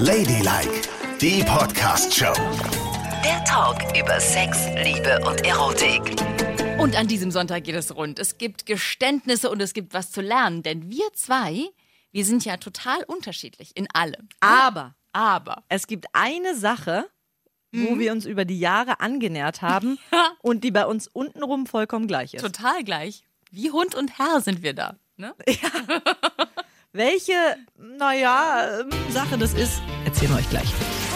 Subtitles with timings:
[0.00, 0.82] Ladylike,
[1.20, 2.32] die Podcast-Show.
[3.24, 6.00] Der Talk über Sex, Liebe und Erotik.
[6.78, 8.18] Und an diesem Sonntag geht es rund.
[8.18, 11.68] Es gibt Geständnisse und es gibt was zu lernen, denn wir zwei,
[12.12, 14.28] wir sind ja total unterschiedlich in allem.
[14.40, 15.64] Aber Aber.
[15.68, 17.06] es gibt eine Sache,
[17.72, 17.98] wo Mhm.
[17.98, 19.98] wir uns über die Jahre angenähert haben
[20.42, 22.42] und die bei uns untenrum vollkommen gleich ist.
[22.42, 23.24] Total gleich.
[23.50, 24.96] Wie Hund und Herr sind wir da.
[25.16, 25.34] Ne?
[26.94, 27.34] Welche,
[27.98, 30.68] naja, ähm, Sache das ist, erzählen wir euch gleich.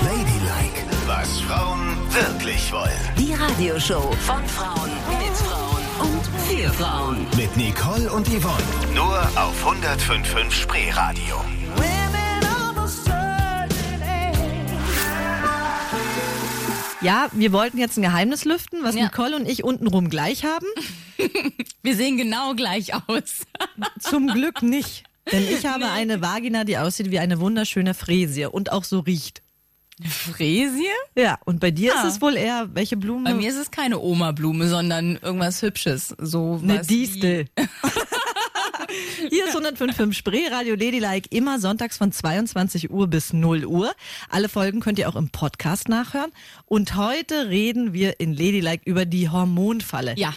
[0.04, 2.90] Ladylike, was Frauen wirklich wollen.
[3.18, 7.26] Die Radioshow von Frauen mit Frauen und für Frauen.
[7.38, 8.94] Mit Nicole und Yvonne.
[8.94, 11.40] Nur auf 105.5 Spreeradio.
[17.00, 19.04] Ja, wir wollten jetzt ein Geheimnis lüften, was Ja.
[19.04, 20.66] Nicole und ich untenrum gleich haben.
[21.82, 23.42] Wir sehen genau gleich aus.
[23.98, 25.04] Zum Glück nicht.
[25.30, 29.42] Denn ich habe eine Vagina, die aussieht wie eine wunderschöne Fräsie und auch so riecht.
[30.02, 30.86] Fräsie?
[31.16, 32.02] Ja, und bei dir Ja.
[32.02, 33.30] ist es wohl eher, welche Blume?
[33.30, 36.14] Bei mir ist es keine Oma-Blume, sondern irgendwas Hübsches.
[36.18, 37.46] So Eine Distel.
[39.30, 43.92] Hier ist 105.5 Spree, Radio Ladylike, immer sonntags von 22 Uhr bis 0 Uhr.
[44.28, 46.30] Alle Folgen könnt ihr auch im Podcast nachhören.
[46.66, 50.14] Und heute reden wir in Ladylike über die Hormonfalle.
[50.16, 50.34] Ja,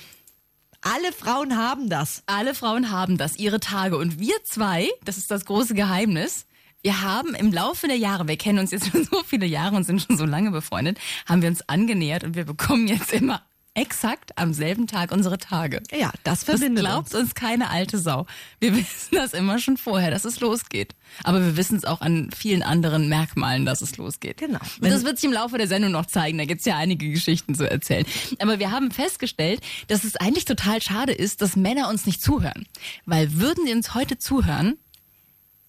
[0.88, 2.22] Alle Frauen haben das.
[2.28, 3.98] alle Frauen haben das, ihre Tage.
[3.98, 6.46] Und wir zwei, das ist das große Geheimnis,
[6.84, 9.84] wir haben im Laufe der Jahre, wir kennen uns jetzt schon so viele Jahre und
[9.86, 13.42] sind schon so lange befreundet, haben wir uns angenähert und wir bekommen jetzt immer
[13.76, 15.82] exakt am selben Tag unsere Tage.
[15.92, 17.24] Ja, das Das verbindet glaubt uns.
[17.24, 18.26] uns keine alte Sau.
[18.60, 20.96] Wir wissen das immer schon vorher, dass es losgeht.
[21.24, 24.38] Aber wir wissen es auch an vielen anderen Merkmalen, dass es losgeht.
[24.38, 24.60] Genau.
[24.82, 26.38] Und das wird sich im Laufe der Sendung noch zeigen.
[26.38, 28.06] Da gibt's ja einige Geschichten zu erzählen.
[28.40, 32.66] Aber wir haben festgestellt, dass es eigentlich total schade ist, dass Männer uns nicht zuhören.
[33.06, 34.78] Weil würden sie uns heute zuhören,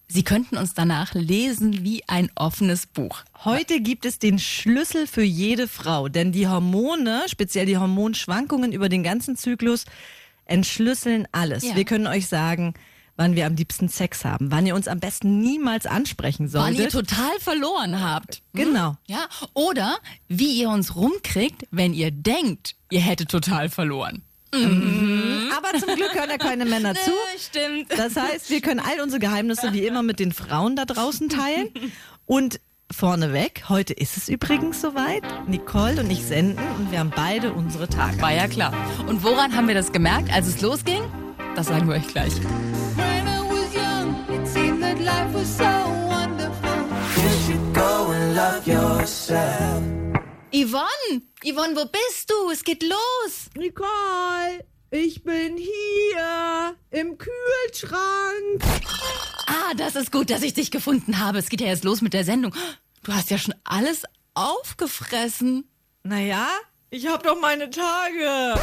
[0.07, 3.23] sie könnten uns danach lesen wie ein offenes Buch.
[3.43, 8.89] Heute gibt es den Schlüssel für jede Frau, denn die Hormone, speziell die Hormonschwankungen über
[8.89, 9.85] den ganzen Zyklus,
[10.45, 11.63] entschlüsseln alles.
[11.63, 11.75] Ja.
[11.75, 12.73] Wir können euch sagen,
[13.17, 16.89] wann wir am liebsten Sex haben, wann ihr uns am besten niemals ansprechen Wann ihr
[16.89, 17.09] solltet.
[17.09, 18.43] total verloren habt.
[18.53, 18.95] Genau.
[19.07, 19.97] Ja, oder
[20.27, 24.21] wie ihr uns rumkriegt, wenn ihr denkt, ihr hättet total verloren.
[24.53, 27.11] Aber zum Glück hören ja keine Männer zu.
[27.37, 27.87] stimmt.
[27.97, 31.69] Das heißt, wir können all unsere Geheimnisse wie immer mit den Frauen da draußen teilen.
[32.25, 32.59] Und
[32.91, 35.23] vorneweg, heute ist es übrigens soweit.
[35.47, 38.21] Nicole und ich senden und wir haben beide unsere Tage.
[38.21, 38.73] War ja klar.
[39.07, 41.01] Und woran haben wir das gemerkt, als es losging?
[41.55, 42.33] Das sagen wir euch gleich.
[42.95, 46.67] When I was young, it seemed that life was so wonderful.
[50.53, 51.23] Yvonne!
[51.43, 52.49] Yvonne, wo bist du?
[52.49, 53.49] Es geht los!
[53.55, 58.63] Nicole, ich bin hier im Kühlschrank.
[59.45, 61.39] Ah, das ist gut, dass ich dich gefunden habe.
[61.39, 62.55] Es geht ja jetzt los mit der Sendung.
[63.03, 64.03] Du hast ja schon alles
[64.35, 65.69] aufgefressen.
[66.03, 66.47] Naja,
[66.91, 68.55] ich hab doch meine Tage.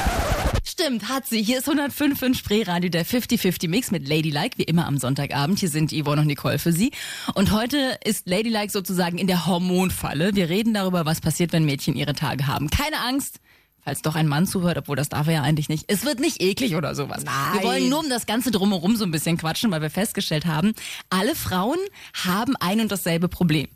[0.74, 1.40] Stimmt, hat sie.
[1.40, 5.60] Hier ist 105 in Spreeradio, der 50-50 Mix mit Ladylike, wie immer am Sonntagabend.
[5.60, 6.90] Hier sind Yvonne und Nicole für Sie.
[7.34, 10.34] Und heute ist Ladylike sozusagen in der Hormonfalle.
[10.34, 12.70] Wir reden darüber, was passiert, wenn Mädchen ihre Tage haben.
[12.70, 13.38] Keine Angst.
[13.84, 15.84] Falls doch ein Mann zuhört, obwohl das darf er ja eigentlich nicht.
[15.86, 17.22] Es wird nicht eklig oder sowas.
[17.52, 20.74] Wir wollen nur um das Ganze drumherum so ein bisschen quatschen, weil wir festgestellt haben,
[21.08, 21.78] alle Frauen
[22.14, 23.68] haben ein und dasselbe Problem.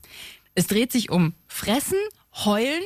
[0.56, 1.98] Es dreht sich um Fressen,
[2.44, 2.82] Heulen,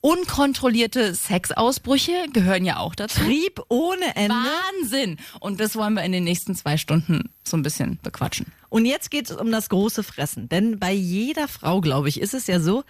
[0.00, 3.20] unkontrollierte Sexausbrüche gehören ja auch dazu.
[3.20, 4.34] Trieb ohne Ende.
[4.34, 5.18] Wahnsinn!
[5.40, 8.52] Und das wollen wir in den nächsten zwei Stunden so ein bisschen bequatschen.
[8.68, 10.48] Und jetzt geht es um das große Fressen.
[10.48, 12.84] Denn bei jeder Frau, glaube ich, ist es ja so,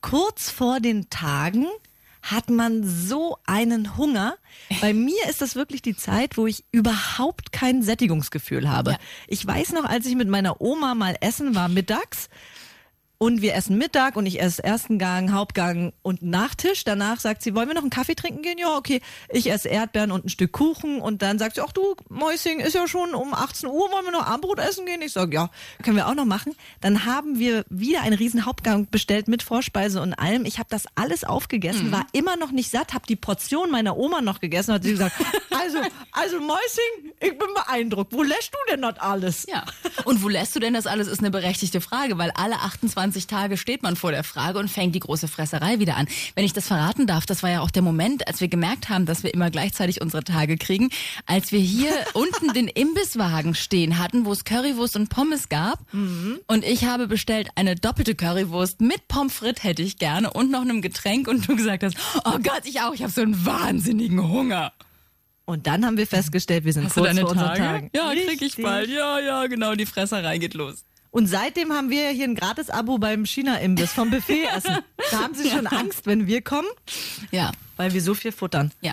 [0.00, 1.66] kurz vor den Tagen
[2.22, 4.36] hat man so einen Hunger.
[4.82, 8.92] Bei mir ist das wirklich die Zeit, wo ich überhaupt kein Sättigungsgefühl habe.
[8.92, 8.98] Ja.
[9.26, 12.28] Ich weiß noch, als ich mit meiner Oma mal essen war mittags
[13.22, 16.84] und wir essen Mittag und ich esse ersten Gang, Hauptgang und Nachtisch.
[16.84, 18.56] Danach sagt sie, wollen wir noch einen Kaffee trinken gehen?
[18.56, 19.02] Ja, okay.
[19.28, 22.74] Ich esse Erdbeeren und ein Stück Kuchen und dann sagt sie, ach du, Mäuschen, ist
[22.74, 25.02] ja schon um 18 Uhr, wollen wir noch Abendbrot essen gehen?
[25.02, 25.50] Ich sage, ja,
[25.82, 26.54] können wir auch noch machen.
[26.80, 30.46] Dann haben wir wieder einen riesen Hauptgang bestellt mit Vorspeise und allem.
[30.46, 34.22] Ich habe das alles aufgegessen, war immer noch nicht satt, habe die Portion meiner Oma
[34.22, 35.14] noch gegessen hat sie gesagt,
[35.50, 35.76] also,
[36.12, 38.14] also Mäuschen, ich bin beeindruckt.
[38.14, 39.46] Wo lässt du denn das alles?
[39.46, 39.66] Ja.
[40.06, 43.56] Und wo lässt du denn das alles, ist eine berechtigte Frage, weil alle 28 Tage
[43.56, 46.06] steht man vor der Frage und fängt die große Fresserei wieder an.
[46.34, 49.06] Wenn ich das verraten darf, das war ja auch der Moment, als wir gemerkt haben,
[49.06, 50.90] dass wir immer gleichzeitig unsere Tage kriegen,
[51.26, 55.80] als wir hier unten den Imbisswagen stehen hatten, wo es Currywurst und Pommes gab.
[55.92, 60.60] Und ich habe bestellt eine doppelte Currywurst mit Pommes frites hätte ich gerne und noch
[60.60, 64.28] einem Getränk und du gesagt hast, oh Gott, ich auch, ich habe so einen wahnsinnigen
[64.28, 64.72] Hunger.
[65.46, 67.60] Und dann haben wir festgestellt, wir sind Hast kurz deine vor unseren Tage?
[67.60, 67.90] Tagen.
[67.94, 68.88] Ja, krieg ich bald.
[68.88, 70.84] Ja, ja, genau, die Fresserei geht los.
[71.10, 74.78] Und seitdem haben wir ja hier ein Gratis-Abo beim China-Imbiss vom Buffet essen.
[75.10, 76.68] Da haben sie schon Angst, wenn wir kommen,
[77.30, 77.50] Ja.
[77.76, 78.70] weil wir so viel futtern.
[78.80, 78.92] Ja.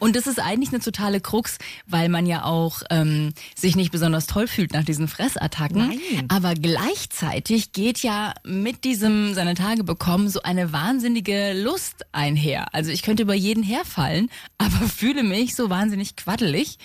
[0.00, 1.56] Und das ist eigentlich eine totale Krux,
[1.86, 5.78] weil man ja auch ähm, sich nicht besonders toll fühlt nach diesen Fressattacken.
[5.88, 6.26] Nein.
[6.28, 12.74] Aber gleichzeitig geht ja mit diesem seine Tage bekommen so eine wahnsinnige Lust einher.
[12.74, 16.76] Also ich könnte über jeden herfallen, aber fühle mich so wahnsinnig quaddelig,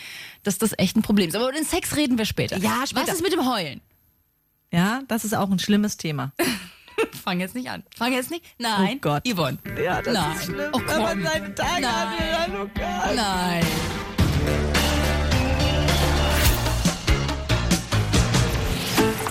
[0.44, 1.36] dass das echt ein Problem ist.
[1.36, 2.58] Aber über den Sex reden wir später.
[2.58, 3.08] Ja, später.
[3.08, 3.82] Was ist mit dem Heulen?
[4.72, 6.32] Ja, das ist auch ein schlimmes Thema.
[7.24, 7.84] Fang jetzt nicht an.
[7.96, 8.44] Fang jetzt nicht.
[8.58, 8.96] Nein.
[8.98, 9.28] Oh Gott.
[9.28, 9.58] Yvonne.
[9.82, 10.36] Ja, das Nein.
[10.36, 11.24] ist schlimm, Oh, wenn man komm.
[11.26, 12.34] seine Tage Nein.
[12.34, 12.50] hat.
[12.54, 13.16] Oh Gott.
[13.16, 13.66] Nein.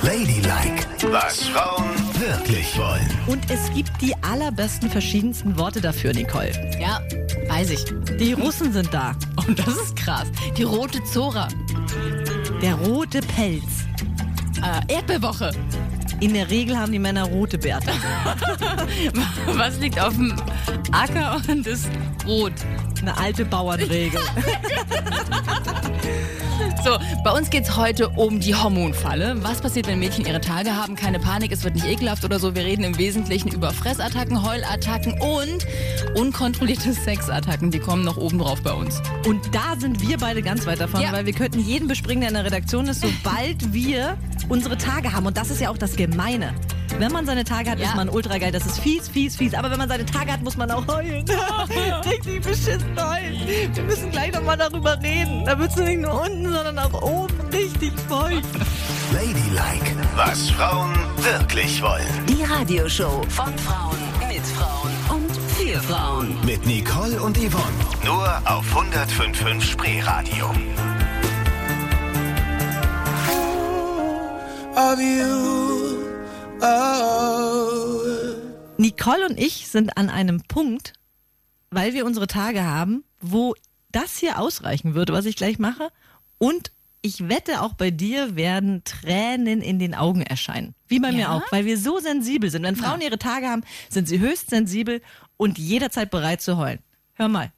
[0.02, 1.84] Ladylike, was Frauen
[2.20, 3.06] wirklich wollen.
[3.26, 6.52] Und es gibt die allerbesten verschiedensten Worte dafür, Nicole.
[6.80, 7.00] Ja,
[7.48, 7.84] weiß ich.
[8.18, 9.14] Die Russen sind da.
[9.46, 10.28] Und das ist krass.
[10.56, 11.48] Die rote Zora.
[12.62, 13.64] Der rote Pelz.
[14.62, 15.50] Äh, Erdbeerwoche.
[16.20, 17.88] In der Regel haben die Männer rote Bärte.
[19.52, 20.34] Was liegt auf dem
[20.92, 21.88] Acker und ist
[22.26, 22.52] rot?
[23.00, 24.20] Eine alte Bauernregel.
[26.86, 29.42] So, bei uns geht's heute um die Hormonfalle.
[29.42, 30.94] Was passiert, wenn Mädchen ihre Tage haben?
[30.94, 32.54] Keine Panik, es wird nicht ekelhaft oder so.
[32.54, 35.66] Wir reden im Wesentlichen über Fressattacken, Heulattacken und
[36.14, 37.72] unkontrollierte Sexattacken.
[37.72, 39.02] Die kommen noch oben drauf bei uns.
[39.26, 41.10] Und da sind wir beide ganz weit davon, Ja.
[41.10, 44.16] weil wir könnten jeden bespringen, der in der Redaktion ist, sobald wir
[44.48, 45.26] unsere Tage haben.
[45.26, 46.54] Und das ist ja auch das Gemeine.
[46.98, 47.88] Wenn man seine Tage hat, Ja.
[47.88, 48.52] ist man ultra geil.
[48.52, 49.54] Das ist fies, fies, fies.
[49.54, 51.24] Aber wenn man seine Tage hat, muss man auch heulen.
[52.10, 53.46] Richtig beschissen heulen.
[53.74, 55.44] Wir müssen gleich nochmal darüber reden.
[55.44, 58.44] Da wird es nicht nur unten, sondern auch oben richtig feucht.
[59.12, 62.06] Ladylike, was Frauen wirklich wollen.
[62.28, 63.96] Die Radioshow von Frauen
[64.28, 66.36] mit Frauen und für Frauen.
[66.44, 67.76] Mit Nicole und Yvonne.
[68.04, 70.50] Nur auf 105.5 Spreeradio.
[74.78, 76.05] of you.
[78.78, 80.92] Nicole und ich sind an einem Punkt,
[81.70, 83.54] weil wir unsere Tage haben, wo
[83.92, 85.88] das hier ausreichen würde, was ich gleich mache.
[86.38, 86.70] Und
[87.02, 90.74] ich wette, auch bei dir werden Tränen in den Augen erscheinen.
[90.88, 91.32] Wie bei mir Ja?
[91.32, 92.62] auch, weil wir so sensibel sind.
[92.64, 95.00] Wenn Frauen ihre Tage haben, sind sie höchst sensibel
[95.36, 96.80] und jederzeit bereit zu heulen.
[97.14, 97.52] Hör mal.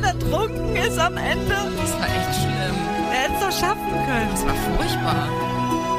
[0.00, 1.48] Dann ertrunken ist am Ende?
[1.80, 2.76] Das war echt schlimm.
[3.12, 4.28] Er hätte es doch schaffen können.
[4.30, 5.28] Das war furchtbar.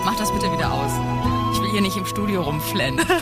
[0.06, 0.92] Mach das bitte wieder aus.
[1.54, 3.06] Ich will hier nicht im Studio rumflennen.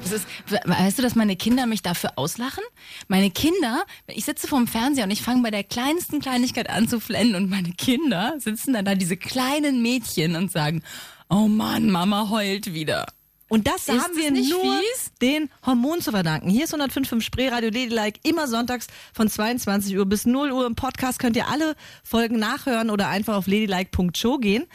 [0.00, 2.62] Das ist, we- weißt du, dass meine Kinder mich dafür auslachen?
[3.08, 7.00] Meine Kinder, ich sitze vorm Fernseher und ich fange bei der kleinsten Kleinigkeit an zu
[7.00, 10.84] flennen und meine Kinder sitzen dann da, diese kleinen Mädchen und sagen,
[11.28, 13.06] oh Mann, Mama heult wieder.
[13.48, 15.10] Und das Ist haben wir nur fies?
[15.22, 16.50] den Hormonen zu verdanken.
[16.50, 20.66] Hier ist 105.5 Spreeradio Ladylike, immer sonntags von 22 Uhr bis 0 Uhr.
[20.66, 21.74] Im Podcast könnt ihr alle
[22.04, 24.66] Folgen nachhören oder einfach auf ladylike.show gehen.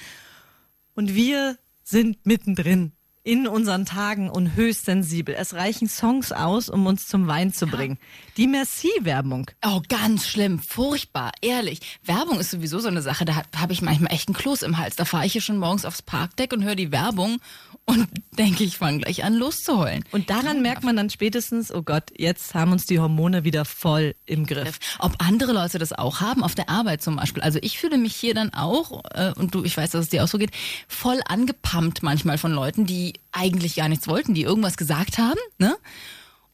[0.95, 2.93] Und wir sind mittendrin
[3.23, 5.33] in unseren Tagen und höchst sensibel.
[5.37, 7.97] Es reichen Songs aus, um uns zum Wein zu bringen.
[8.35, 9.49] Die Merci-Werbung.
[9.65, 11.79] Oh, ganz schlimm, furchtbar, ehrlich.
[12.03, 14.97] Werbung ist sowieso so eine Sache, da habe ich manchmal echt einen Kloß im Hals.
[14.97, 17.39] Da fahre ich hier schon morgens aufs Parkdeck und höre die Werbung
[17.85, 20.03] und denke, ich fange gleich an loszuheulen.
[20.11, 24.15] Und daran merkt man dann spätestens, oh Gott, jetzt haben uns die Hormone wieder voll
[24.25, 24.79] im Griff.
[24.99, 27.43] Ob andere Leute das auch haben, auf der Arbeit zum Beispiel.
[27.43, 30.23] Also ich fühle mich hier dann auch, äh, und du, ich weiß, dass es dir
[30.23, 30.51] auch so geht,
[30.87, 35.75] voll angepumpt manchmal von Leuten, die eigentlich gar nichts wollten, die irgendwas gesagt haben, ne?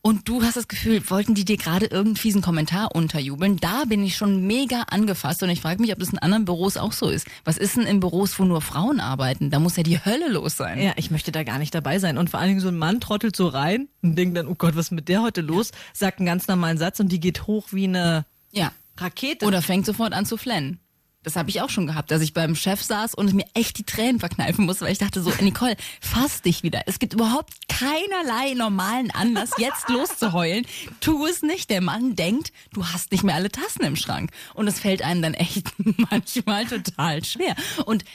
[0.02, 3.58] Und du hast das Gefühl, wollten die dir gerade irgendeinen fiesen Kommentar unterjubeln?
[3.58, 6.78] Da bin ich schon mega angefasst und ich frage mich, ob das in anderen Büros
[6.78, 7.28] auch so ist.
[7.44, 9.50] Was ist denn in Büros, wo nur Frauen arbeiten?
[9.50, 10.82] Da muss ja die Hölle los sein.
[10.82, 12.18] Ja, ich möchte da gar nicht dabei sein.
[12.18, 14.78] Und vor allen Dingen so ein Mann trottelt so rein und denkt dann, oh Gott,
[14.78, 15.72] was ist mit der heute los?
[15.92, 18.72] Sagt einen ganz normalen Satz und die geht hoch wie eine Ja.
[18.98, 19.46] Rakete.
[19.46, 20.80] Oder fängt sofort an zu flennen.
[21.24, 23.84] Das habe ich auch schon gehabt, dass ich beim Chef saß und mir echt die
[23.84, 26.84] Tränen verkneifen musste, weil ich dachte so, Nicole, fass dich wieder.
[26.86, 30.66] Es gibt überhaupt keinerlei normalen Anlass, jetzt loszuheulen.
[31.02, 31.70] Tu es nicht.
[31.70, 34.32] Der Mann denkt, du hast nicht mehr alle Tassen im Schrank.
[34.54, 35.68] Und es fällt einem dann echt
[36.10, 37.56] manchmal total schwer.
[37.86, 38.06] Und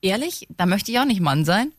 [0.00, 1.72] ehrlich, da möchte ich auch nicht Mann sein.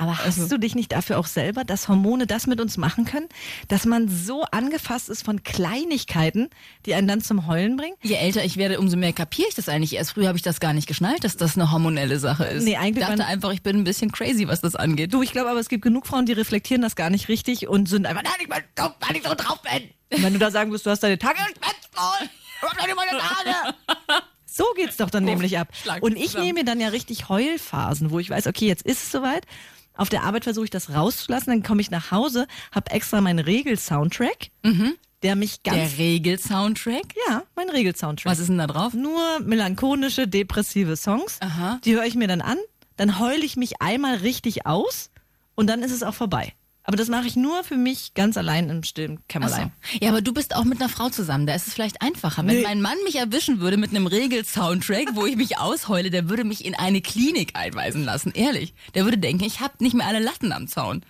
[0.00, 3.28] Aber hast du dich nicht dafür auch selber, dass Hormone das mit uns machen können?
[3.68, 6.48] Dass man so angefasst ist von Kleinigkeiten,
[6.86, 7.94] die einen dann zum Heulen bringen?
[8.00, 9.94] Je älter ich werde, umso mehr kapiere ich das eigentlich.
[9.94, 12.64] Erst früher habe ich das gar nicht geschnallt, dass das eine hormonelle Sache ist.
[12.64, 15.12] Nee, eigentlich ich dachte einfach, ich bin ein bisschen crazy, was das angeht.
[15.12, 17.86] Du, ich glaube aber, es gibt genug Frauen, die reflektieren das gar nicht richtig und
[17.86, 19.90] sind einfach, nein, ich bin dumm, weil ich so drauf bin.
[20.16, 22.26] Und wenn du da sagen wirst, du hast deine Tage, bin's voll,
[22.62, 24.24] ich hab meine Tage.
[24.46, 25.68] So geht's doch dann nämlich ab.
[26.00, 26.46] Und ich zusammen.
[26.46, 29.46] nehme mir dann ja richtig Heulphasen, wo ich weiß, okay, jetzt ist es soweit.
[29.94, 33.38] Auf der Arbeit versuche ich das rauszulassen, dann komme ich nach Hause, habe extra meinen
[33.38, 34.50] Regel-Soundtrack
[35.22, 35.76] der mich ganz.
[35.76, 37.14] Der Regel-Soundtrack?
[37.28, 38.30] ja, mein Regel-Soundtrack.
[38.30, 38.94] Was ist denn da drauf?
[38.94, 41.38] Nur melancholische, depressive Songs.
[41.40, 41.80] Aha.
[41.84, 42.58] Die höre ich mir dann an,
[42.96, 45.10] dann heule ich mich einmal richtig aus
[45.54, 46.54] und dann ist es auch vorbei.
[46.82, 49.70] Aber das mache ich nur für mich ganz allein im stillen Kämmerlein.
[49.92, 49.98] so.
[50.00, 51.46] Ja, aber du bist auch mit einer Frau zusammen.
[51.46, 52.38] Da ist es vielleicht einfacher.
[52.46, 52.62] Wenn Nee.
[52.62, 56.64] mein Mann mich erwischen würde mit einem Regel-Soundtrack, wo ich mich ausheule, der würde mich
[56.64, 58.32] in eine Klinik einweisen lassen.
[58.34, 58.74] Ehrlich.
[58.94, 61.04] Der würde denken, ich hab nicht mehr alle Latten am Zaun.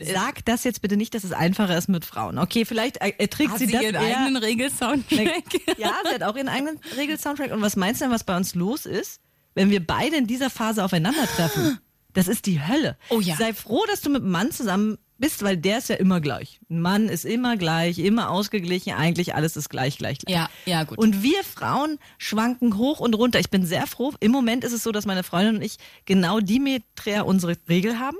[0.00, 2.38] Sag das jetzt bitte nicht, dass es einfacher ist mit Frauen.
[2.38, 4.00] Okay, vielleicht er- erträgt Hat sie sie das ihren eher.
[4.20, 5.44] eigenen Regel-Soundtrack?
[5.78, 7.52] Ja, sie hat auch ihren eigenen Regel-Soundtrack.
[7.52, 9.20] Und was meinst du denn, was bei uns los ist,
[9.54, 11.78] wenn wir beide in dieser Phase aufeinandertreffen?
[12.12, 12.96] Das ist die Hölle.
[13.08, 13.36] Oh ja.
[13.36, 16.60] Sei froh, dass du mit einem Mann zusammen bist, weil der ist ja immer gleich.
[16.68, 20.34] Ein Mann ist immer gleich, immer ausgeglichen, eigentlich alles ist gleich, gleich, gleich.
[20.34, 20.98] Ja, ja, gut.
[20.98, 23.38] Und wir Frauen schwanken hoch und runter.
[23.38, 24.12] Ich bin sehr froh.
[24.20, 28.18] Im Moment ist es so, dass meine Freundin und ich genau dimeträr unsere Regel haben.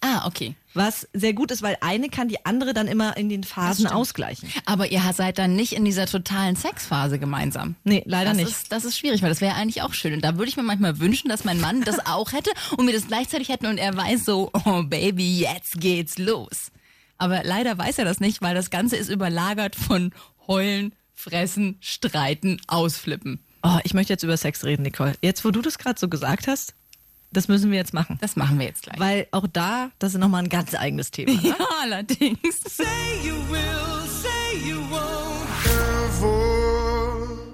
[0.00, 0.54] Ah, okay.
[0.72, 4.48] Was sehr gut ist, weil eine kann die andere dann immer in den Phasen ausgleichen.
[4.66, 7.74] Aber ihr seid dann nicht in dieser totalen Sexphase gemeinsam.
[7.82, 8.48] Nee, leider das nicht.
[8.48, 10.14] Ist, das ist schwierig, weil das wäre eigentlich auch schön.
[10.14, 12.94] Und da würde ich mir manchmal wünschen, dass mein Mann das auch hätte und wir
[12.94, 16.70] das gleichzeitig hätten und er weiß so, oh Baby, jetzt geht's los.
[17.18, 20.12] Aber leider weiß er das nicht, weil das Ganze ist überlagert von
[20.46, 23.40] Heulen, Fressen, Streiten, Ausflippen.
[23.62, 25.14] Oh, ich möchte jetzt über Sex reden, Nicole.
[25.20, 26.74] Jetzt, wo du das gerade so gesagt hast,
[27.32, 28.18] das müssen wir jetzt machen.
[28.20, 28.98] Das machen wir jetzt gleich.
[28.98, 31.32] Weil auch da, das ist nochmal ein ganz eigenes Thema.
[31.32, 31.40] Ne?
[31.48, 32.60] ja, allerdings.
[32.66, 32.84] Say
[33.22, 35.19] you will, say you won't.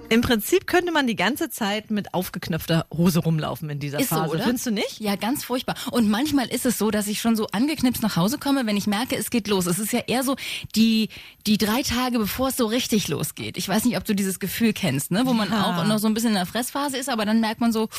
[0.09, 4.15] Im Prinzip könnte man die ganze Zeit mit aufgeknöpfter Hose rumlaufen in dieser Ist so,
[4.15, 4.35] Phase.
[4.35, 4.43] oder?
[4.43, 5.01] Findest du nicht?
[5.01, 5.75] Ja, ganz furchtbar.
[5.91, 8.87] Und manchmal ist es so, dass ich schon so angeknipst nach Hause komme, wenn ich
[8.87, 9.65] merke, es geht los.
[9.65, 10.37] Es ist ja eher so
[10.77, 11.09] die,
[11.45, 13.57] die drei Tage, bevor es so richtig losgeht.
[13.57, 15.23] Ich weiß nicht, ob du dieses Gefühl kennst, ne?
[15.25, 15.77] wo man Ja.
[15.81, 17.89] auch noch so ein bisschen in der Fressphase ist, aber dann merkt man so,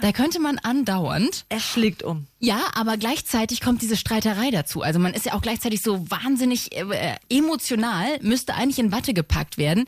[0.00, 1.44] da könnte man andauernd.
[1.50, 2.26] Er schlägt um.
[2.40, 4.82] Ja, aber gleichzeitig kommt diese Streiterei dazu.
[4.82, 9.56] Also man ist ja auch gleichzeitig so wahnsinnig äh, emotional, müsste eigentlich in Watte gepackt
[9.56, 9.84] werden.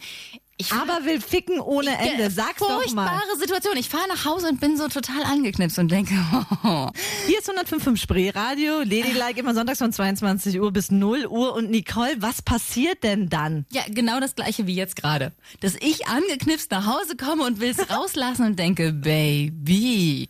[0.61, 2.31] Ich Aber will ficken ohne Ende.
[2.31, 3.09] Sag's doch mal.
[3.09, 3.77] Furchtbare Situation.
[3.79, 6.13] Ich fahre nach Hause und bin so total angeknipst und denke,
[7.27, 8.81] Hier ist 105.5 Spreeradio.
[8.81, 11.55] Ladylike immer sonntags von 22 Uhr bis 0 Uhr.
[11.55, 13.65] Und Nicole, was passiert denn dann?
[13.71, 15.33] Ja, genau das gleiche wie jetzt gerade.
[15.61, 20.29] Dass ich angeknipst nach Hause komme und will's rauslassen und denke, Baby.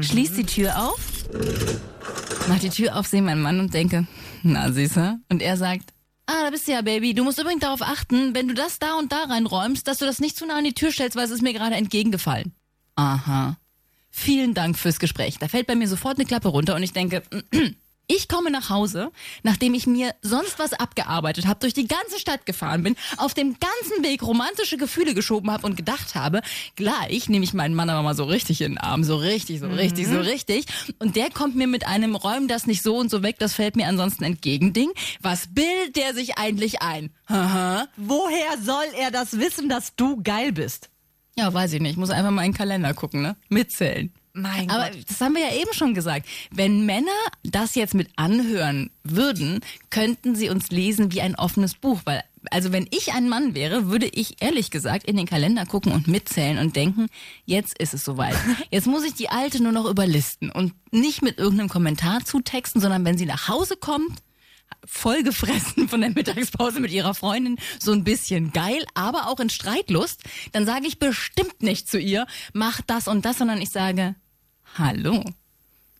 [0.00, 1.00] Schließ die Tür auf,
[2.48, 4.06] mach die Tür auf, sehe meinen Mann und denke,
[4.44, 5.18] na süßer.
[5.28, 5.90] Und er sagt,
[6.26, 7.14] ah, da bist du ja, Baby.
[7.14, 10.20] Du musst übrigens darauf achten, wenn du das da und da reinräumst, dass du das
[10.20, 12.52] nicht zu nah an die Tür stellst, weil es ist mir gerade entgegengefallen.
[12.96, 13.56] Aha.
[14.10, 15.38] Vielen Dank fürs Gespräch.
[15.38, 17.22] Da fällt bei mir sofort eine Klappe runter und ich denke,
[18.06, 19.10] ich komme nach Hause,
[19.42, 23.56] nachdem ich mir sonst was abgearbeitet habe, durch die ganze Stadt gefahren bin, auf dem
[23.58, 26.42] ganzen Weg romantische Gefühle geschoben habe und gedacht habe,
[26.76, 29.68] gleich nehme ich meinen Mann aber mal so richtig in den Arm, so richtig, so
[29.68, 30.66] richtig, so richtig.
[30.98, 33.76] Und der kommt mir mit einem Räum das nicht so und so weg, das fällt
[33.76, 34.90] mir ansonsten entgegen Ding.
[35.20, 37.10] Was bildet der sich eigentlich ein?
[37.28, 37.86] Haha.
[37.96, 40.90] Woher soll er das wissen, dass du geil bist?
[41.36, 41.92] Ja, weiß ich nicht.
[41.92, 43.36] Ich muss einfach mal in den Kalender gucken, ne?
[43.48, 44.12] Mitzählen.
[44.34, 46.26] Mein Aber das haben wir ja eben schon gesagt.
[46.50, 47.10] Wenn Männer
[47.44, 49.60] das jetzt mit anhören würden,
[49.90, 52.00] könnten sie uns lesen wie ein offenes Buch.
[52.04, 55.92] Weil, also wenn ich ein Mann wäre, würde ich ehrlich gesagt in den Kalender gucken
[55.92, 57.08] und mitzählen und denken,
[57.44, 58.36] jetzt ist es soweit.
[58.70, 63.04] Jetzt muss ich die Alte nur noch überlisten und nicht mit irgendeinem Kommentar zutexten, sondern
[63.04, 64.22] wenn sie nach Hause kommt,
[64.84, 70.22] vollgefressen von der Mittagspause mit ihrer Freundin, so ein bisschen geil, aber auch in Streitlust,
[70.52, 74.14] dann sage ich bestimmt nicht zu ihr, mach das und das, sondern ich sage,
[74.78, 75.24] hallo.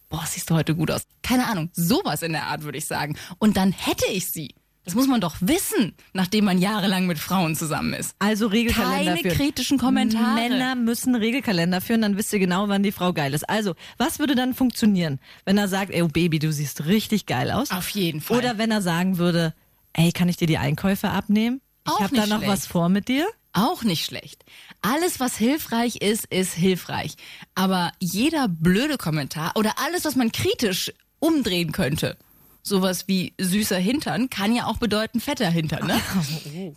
[0.08, 1.02] Boah, siehst du heute gut aus.
[1.22, 3.16] Keine Ahnung, sowas in der Art würde ich sagen.
[3.38, 4.54] Und dann hätte ich sie.
[4.84, 8.16] Das muss man doch wissen, nachdem man jahrelang mit Frauen zusammen ist.
[8.18, 9.36] Also Regelkalender Keine führen.
[9.36, 10.34] kritischen Kommentare.
[10.34, 13.48] Männer müssen Regelkalender führen, dann wisst ihr genau, wann die Frau geil ist.
[13.48, 17.52] Also, was würde dann funktionieren, wenn er sagt, ey, oh Baby, du siehst richtig geil
[17.52, 17.70] aus?
[17.70, 18.38] Auf jeden Fall.
[18.38, 19.54] Oder wenn er sagen würde,
[19.92, 21.60] ey, kann ich dir die Einkäufe abnehmen?
[21.86, 22.52] Ich habe da noch schlecht.
[22.52, 23.26] was vor mit dir.
[23.52, 24.44] Auch nicht schlecht.
[24.80, 27.16] Alles, was hilfreich ist, ist hilfreich.
[27.54, 32.16] Aber jeder blöde Kommentar oder alles, was man kritisch umdrehen könnte,
[32.62, 35.86] sowas wie süßer Hintern, kann ja auch bedeuten fetter Hintern.
[35.86, 36.00] Ne?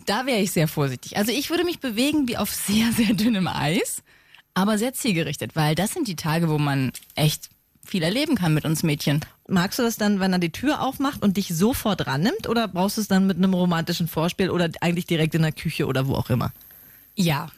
[0.06, 1.16] Da wäre ich sehr vorsichtig.
[1.16, 4.02] Also ich würde mich bewegen wie auf sehr, sehr dünnem Eis,
[4.54, 7.48] aber sehr zielgerichtet, weil das sind die Tage, wo man echt
[7.84, 9.20] viel erleben kann mit uns Mädchen.
[9.48, 12.96] Magst du das dann, wenn er die Tür aufmacht und dich sofort rannimmt oder brauchst
[12.96, 16.14] du es dann mit einem romantischen Vorspiel oder eigentlich direkt in der Küche oder wo
[16.14, 16.52] auch immer?
[17.16, 17.48] Ja,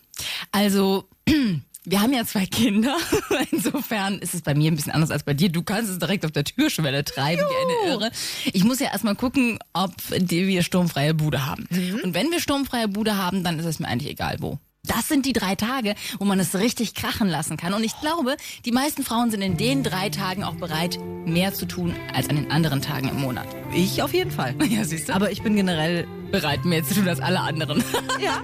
[0.52, 1.08] also
[1.84, 2.96] wir haben ja zwei Kinder.
[3.50, 5.48] Insofern ist es bei mir ein bisschen anders als bei dir.
[5.50, 8.10] Du kannst es direkt auf der Türschwelle treiben, wie eine Irre.
[8.52, 11.68] Ich muss ja erstmal gucken, ob wir sturmfreie Bude haben.
[12.02, 14.58] Und wenn wir sturmfreie Bude haben, dann ist es mir eigentlich egal wo.
[14.86, 17.74] Das sind die drei Tage, wo man es richtig krachen lassen kann.
[17.74, 21.66] Und ich glaube, die meisten Frauen sind in den drei Tagen auch bereit, mehr zu
[21.66, 23.46] tun als an den anderen Tagen im Monat.
[23.74, 24.54] Ich auf jeden Fall.
[24.68, 25.14] Ja, siehst du?
[25.14, 27.82] Aber ich bin generell bereit, mehr zu tun als alle anderen.
[28.20, 28.42] Ja.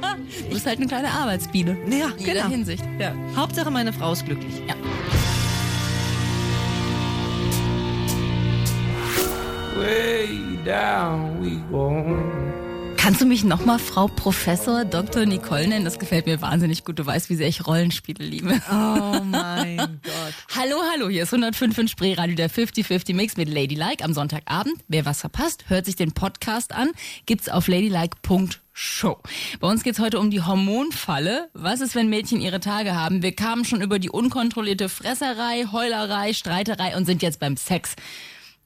[0.49, 1.77] Du bist halt eine kleine Arbeitsbiene.
[1.91, 2.49] Ja, In jeder genau.
[2.49, 2.85] Hinsicht.
[2.99, 3.13] Ja.
[3.37, 4.55] Hauptsache meine Frau ist glücklich.
[9.77, 12.64] Way down we go.
[13.05, 15.27] Kannst du mich nochmal Frau Professor Dr.
[15.27, 15.85] Nicole nennen?
[15.85, 16.99] Das gefällt mir wahnsinnig gut.
[16.99, 18.63] Du weißt, wie sehr ich Rollenspiele liebe.
[18.71, 20.35] Oh mein Gott.
[20.57, 24.77] Hallo, hallo, hier ist 105 in Spreeradio, der 50-50 Mix mit Ladylike am Sonntagabend.
[24.89, 26.93] Wer was verpasst, hört sich den Podcast an,
[27.27, 29.19] gibt's auf ladylike.show.
[29.61, 31.51] Bei uns geht's heute um die Hormonfalle.
[31.53, 33.23] Was ist, wenn Mädchen ihre Tage haben?
[33.23, 37.97] Wir kamen schon über die unkontrollierte Fresserei, Heulerei, Streiterei und sind jetzt beim Sex.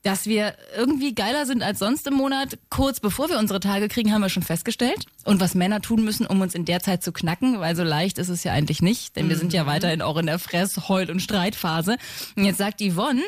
[0.02, 4.12] Dass wir irgendwie geiler sind als sonst im Monat, kurz bevor wir unsere Tage kriegen,
[4.12, 5.06] haben wir schon festgestellt.
[5.24, 8.18] Und was Männer tun müssen, um uns in der Zeit zu knacken, weil so leicht
[8.18, 11.10] ist es ja eigentlich nicht, denn wir sind ja weiterhin auch in der Fress-, Heul-
[11.10, 11.96] und Streitphase.
[12.36, 13.22] Und jetzt sagt Yvonne,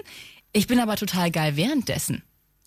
[0.53, 2.23] ich bin aber total geil währenddessen.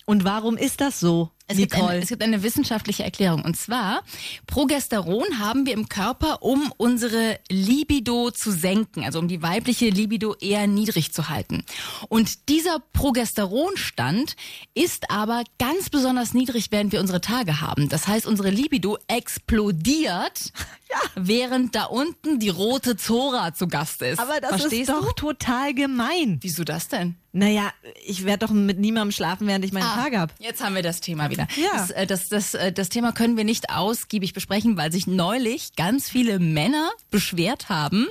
[0.06, 1.92] Und warum ist das so, Es gibt, Nicole?
[1.92, 3.42] eine, es gibt eine wissenschaftliche Erklärung.
[3.42, 4.02] Und zwar,
[4.46, 10.34] Progesteron haben wir im Körper, um unsere Libido zu senken, also um die weibliche Libido
[10.40, 11.64] eher niedrig zu halten.
[12.08, 14.36] Und dieser Progesteronstand
[14.74, 17.88] ist aber ganz besonders niedrig, während wir unsere Tage haben.
[17.88, 20.52] Das heißt, unsere Libido explodiert,
[21.14, 24.18] während da unten die rote Zora zu Gast ist.
[24.18, 25.28] aber das Verstehst ist doch du?
[25.32, 26.38] total gemein.
[26.42, 27.16] Wieso das denn?
[27.36, 27.72] Naja,
[28.06, 30.32] ich werde doch mit niemandem schlafen, während ich meine Tage habe.
[30.38, 31.48] Jetzt haben wir das Thema wieder.
[31.56, 31.72] Ja.
[31.72, 35.74] Das, äh, das, das, äh, das Thema können wir nicht ausgiebig besprechen, weil sich neulich
[35.74, 38.06] ganz viele Männer beschwert haben,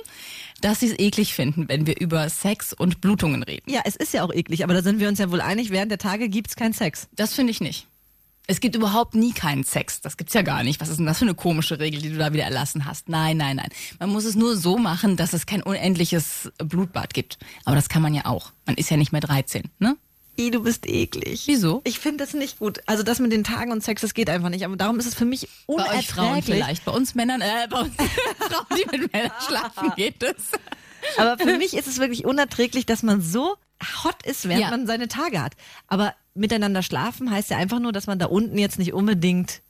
[0.60, 3.62] dass sie es eklig finden, wenn wir über Sex und Blutungen reden.
[3.70, 5.90] Ja, es ist ja auch eklig, aber da sind wir uns ja wohl einig, während
[5.90, 7.08] der Tage gibt's keinen Sex.
[7.12, 7.86] Das finde ich nicht.
[8.46, 10.00] Es gibt überhaupt nie keinen Sex.
[10.02, 10.80] Das gibt's ja gar nicht.
[10.80, 13.08] Was ist denn das für eine komische Regel, die du da wieder erlassen hast?
[13.08, 13.70] Nein, nein, nein.
[13.98, 17.38] Man muss es nur so machen, dass es kein unendliches Blutbad gibt.
[17.64, 18.52] Aber das kann man ja auch.
[18.66, 19.96] Man ist ja nicht mehr 13, ne?
[20.38, 21.44] I, du bist eklig.
[21.46, 21.80] Wieso?
[21.84, 22.80] Ich finde das nicht gut.
[22.86, 24.64] Also das mit den Tagen und Sex, das geht einfach nicht.
[24.64, 26.56] Aber darum ist es für mich Bei euch Frauen unerträglich.
[26.56, 26.84] vielleicht.
[26.84, 27.94] Bei uns Männern, äh, bei uns
[28.38, 30.34] Frauen, die mit Männern schlafen, geht es.
[31.16, 33.54] Aber für mich ist es wirklich unerträglich, dass man so
[34.02, 34.70] hot ist, während Ja.
[34.70, 35.52] man seine Tage hat.
[35.86, 39.62] Aber miteinander schlafen heißt ja einfach nur, dass man da unten jetzt nicht unbedingt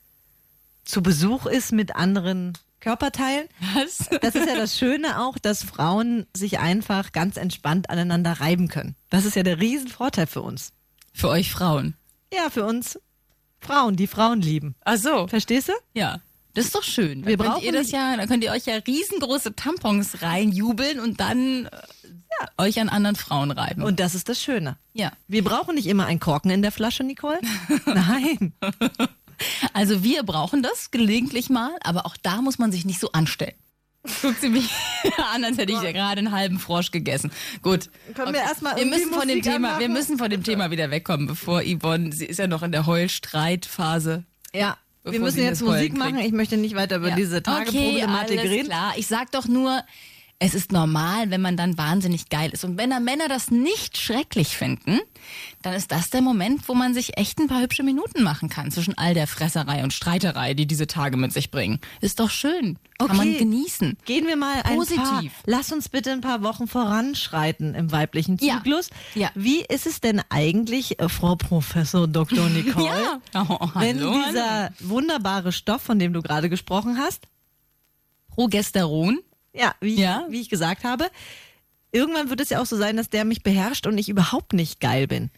[0.84, 3.48] zu Besuch ist mit anderen Körperteilen.
[3.74, 4.08] Was?
[4.20, 8.94] Das ist ja das Schöne auch, dass Frauen sich einfach ganz entspannt aneinander reiben können.
[9.10, 10.72] Das ist ja der Riesenvorteil für uns.
[11.12, 11.94] Für euch Frauen.
[12.32, 12.98] Ja, für uns
[13.60, 14.74] Frauen, die Frauen lieben.
[14.84, 15.26] Ach so.
[15.28, 15.72] Verstehst du?
[15.94, 16.20] Ja.
[16.54, 17.26] Das ist doch schön.
[17.26, 21.00] Wir dann könnt brauchen ihr das ja, dann könnt ihr euch ja riesengroße Tampons reinjubeln
[21.00, 23.82] und dann äh, euch an anderen Frauen reiben.
[23.82, 24.76] Und das ist das Schöne.
[24.92, 25.12] ja.
[25.28, 27.40] Wir brauchen nicht immer einen Korken in der Flasche, Nicole.
[27.86, 28.52] Nein.
[29.72, 33.54] Also wir brauchen das gelegentlich mal, aber auch da muss man sich nicht so anstellen.
[34.22, 34.70] Guckt sie mich
[35.34, 37.32] an, als hätte ich ja gerade einen halben Frosch gegessen.
[37.62, 37.88] Gut.
[38.14, 40.90] Können wir erstmal wir müssen von dem Musik Thema, wir müssen von dem Thema wieder
[40.90, 44.24] wegkommen, bevor Yvonne, sie ist ja noch in der Heulstreitphase.
[44.52, 44.76] Ja,
[45.12, 46.14] wir müssen jetzt Musik machen.
[46.14, 46.26] kriegt.
[46.26, 47.16] Ich möchte nicht weiter über Ja.
[47.16, 48.68] diese Tageproblematik okay, reden.
[48.68, 48.94] klar.
[48.96, 49.82] Ich sag doch nur,
[50.46, 52.64] es ist normal, wenn man dann wahnsinnig geil ist.
[52.64, 54.98] Und wenn da Männer das nicht schrecklich finden,
[55.62, 58.70] dann ist das der Moment, wo man sich echt ein paar hübsche Minuten machen kann
[58.70, 61.80] zwischen all der Fresserei und Streiterei, die diese Tage mit sich bringen.
[62.02, 62.78] Ist doch schön.
[62.98, 63.38] Kann man Okay.
[63.38, 63.96] genießen.
[64.04, 65.02] Gehen wir mal ein Positiv.
[65.02, 65.22] paar.
[65.46, 68.58] Lass uns bitte ein paar Wochen voranschreiten im weiblichen Ja.
[68.58, 68.90] Zyklus.
[69.14, 69.30] Ja.
[69.34, 72.48] Wie ist es denn eigentlich, äh, Frau Professor Dr.
[72.50, 73.46] Nicole, Ja.
[73.48, 77.22] Oh, wenn dieser wunderbare Stoff, von dem du gerade gesprochen hast,
[78.28, 79.20] Progesteron.
[79.54, 80.24] Ja, wie, Ja.
[80.26, 81.08] Ich, wie ich gesagt habe,
[81.92, 84.80] irgendwann wird es ja auch so sein, dass der mich beherrscht und ich überhaupt nicht
[84.80, 85.30] geil bin.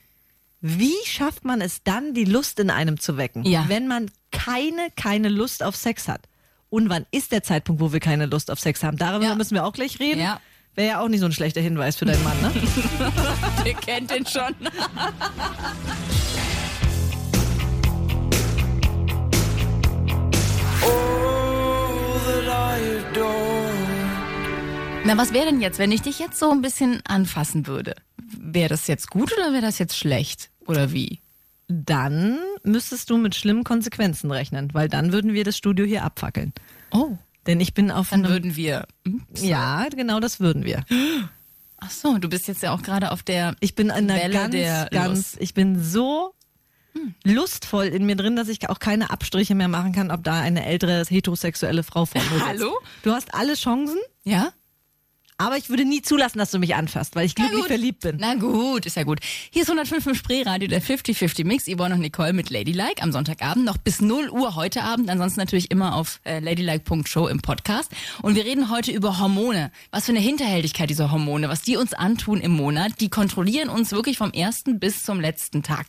[0.61, 3.67] Wie schafft man es dann, die Lust in einem zu wecken, Ja.
[3.69, 6.23] wenn man keine, keine Lust auf Sex hat?
[6.71, 8.97] Und wann ist der Zeitpunkt, wo wir keine Lust auf Sex haben?
[8.97, 9.35] Darüber Ja.
[9.37, 10.21] müssen wir auch gleich reden.
[10.21, 10.41] Ja.
[10.75, 12.53] Wäre ja auch nicht so ein schlechter Hinweis für deinen Mann, ne?
[13.65, 14.55] Ihr kennt den schon.
[20.89, 23.66] Oh, that I adore.
[25.07, 27.95] Na, was wäre denn jetzt, wenn ich dich jetzt so ein bisschen anfassen würde?
[28.19, 30.51] Wäre das jetzt gut oder wäre das jetzt schlecht?
[30.67, 31.21] Oder wie?
[31.69, 36.53] Dann müsstest du mit schlimmen Konsequenzen rechnen, weil dann würden wir das Studio hier abfackeln.
[36.91, 37.17] Oh,
[37.47, 38.89] Denn ich bin auf dann würden wir.
[39.07, 39.23] Hm?
[39.37, 40.85] Ja, genau das würden wir.
[41.79, 43.55] Ach so, du bist jetzt ja auch gerade auf der.
[43.61, 45.37] Ich bin in einer Welle ganz, der ganz, Lust.
[45.39, 46.35] ich bin so
[47.23, 50.65] lustvoll in mir drin, dass ich auch keine Abstriche mehr machen kann, ob da eine
[50.67, 52.47] ältere heterosexuelle Frau vor mir sitzt.
[52.47, 52.79] Hallo?
[53.05, 54.53] Du hast alle Chancen, Ja?
[55.39, 58.17] Aber ich würde nie zulassen, dass du mich anfasst, weil ich glücklich verliebt bin.
[58.19, 59.21] Na gut, ist ja gut.
[59.51, 61.67] Hier ist 105 im Spreeradio, der 50-50 Mix.
[61.67, 65.11] Yvonne und Nicole mit Ladylike am Sonntagabend, noch bis 0 Uhr heute Abend.
[65.11, 67.91] Ansonsten natürlich immer auf äh, ladylike.show im Podcast.
[68.23, 69.71] Und wir reden heute über Hormone.
[69.91, 72.93] Was für eine Hinterhältigkeit diese Hormone, was die uns antun im Monat.
[73.01, 75.87] Die kontrollieren uns wirklich vom ersten bis zum letzten Tag.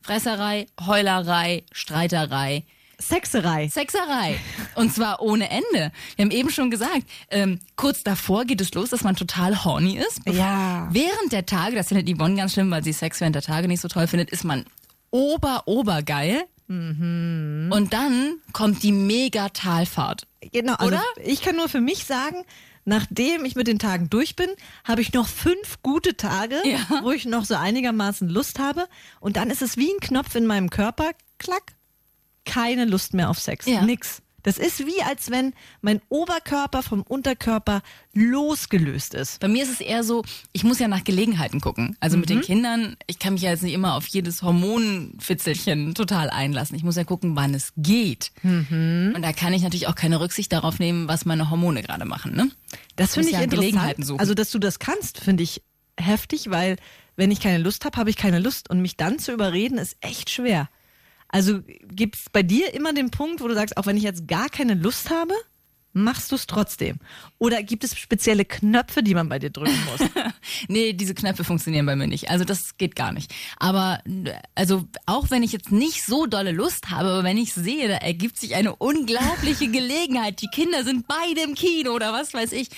[0.00, 2.64] Fresserei, Heulerei, Streiterei.
[3.08, 3.68] Sexerei.
[3.68, 4.38] Sexerei.
[4.74, 5.92] Und zwar ohne Ende.
[6.16, 9.98] Wir haben eben schon gesagt, ähm, kurz davor geht es los, dass man total horny
[9.98, 10.20] ist.
[10.26, 10.88] Ja.
[10.92, 13.80] Während der Tage, das findet Yvonne ganz schlimm, weil sie Sex während der Tage nicht
[13.80, 14.64] so toll findet, ist man
[15.10, 16.44] ober, obergeil.
[16.68, 17.70] Mhm.
[17.72, 20.26] Und dann kommt die Mega-Talfahrt.
[20.52, 21.02] Genau, also Oder?
[21.24, 22.44] ich kann nur für mich sagen,
[22.84, 24.48] nachdem ich mit den Tagen durch bin,
[24.84, 27.02] habe ich noch fünf gute Tage, Ja.
[27.02, 28.86] wo ich noch so einigermaßen Lust habe.
[29.20, 31.74] Und dann ist es wie ein Knopf in meinem Körper, klack,
[32.44, 33.66] keine Lust mehr auf Sex.
[33.66, 33.82] Ja.
[33.82, 34.22] Nix.
[34.44, 35.52] Das ist wie, als wenn
[35.82, 37.80] mein Oberkörper vom Unterkörper
[38.12, 39.38] losgelöst ist.
[39.38, 41.96] Bei mir ist es eher so, ich muss ja nach Gelegenheiten gucken.
[42.00, 42.42] Also mit den Mhm.
[42.42, 46.76] Kindern, ich kann mich ja jetzt nicht immer auf jedes Hormonfitzelchen total einlassen.
[46.76, 48.32] Ich muss ja gucken, wann es geht.
[48.42, 49.12] Mhm.
[49.14, 52.34] Und da kann ich natürlich auch keine Rücksicht darauf nehmen, was meine Hormone gerade machen.
[52.34, 52.50] Ne?
[52.96, 54.06] Das finde ich ja Gelegenheiten interessant.
[54.06, 54.20] suchen.
[54.20, 55.62] Also, dass du das kannst, finde ich
[55.98, 56.76] heftig, weil
[57.16, 58.70] wenn ich keine Lust habe, habe ich keine Lust.
[58.70, 60.68] Und mich dann zu überreden, ist echt schwer.
[61.32, 64.28] Also gibt es bei dir immer den Punkt, wo du sagst, auch wenn ich jetzt
[64.28, 65.34] gar keine Lust habe,
[65.92, 66.96] machst du es trotzdem?
[67.38, 70.08] Oder gibt es spezielle Knöpfe, die man bei dir drücken muss?
[70.68, 72.30] Nee, diese Knöpfe funktionieren bei mir nicht.
[72.30, 73.32] Also das geht gar nicht.
[73.58, 74.00] Aber
[74.56, 77.94] also auch wenn ich jetzt nicht so dolle Lust habe, aber wenn ich sehe, da
[77.94, 82.68] ergibt sich eine unglaubliche Gelegenheit, die Kinder sind beide im Kino oder was weiß ich,